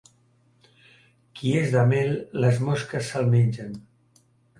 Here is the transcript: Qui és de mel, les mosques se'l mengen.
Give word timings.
Qui 1.39 1.51
és 1.59 1.69
de 1.75 1.83
mel, 1.91 2.15
les 2.45 2.57
mosques 2.69 3.11
se'l 3.11 3.29
mengen. 3.35 3.77